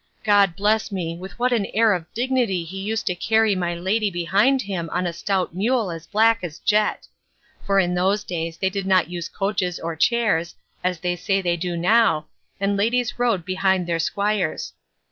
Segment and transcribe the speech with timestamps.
[0.23, 4.09] God bless me, with what an air of dignity he used to carry my lady
[4.09, 7.07] behind him on a stout mule as black as jet!
[7.67, 11.55] for in those days they did not use coaches or chairs, as they say they
[11.55, 12.25] do now,
[12.59, 14.73] and ladies rode behind their squires.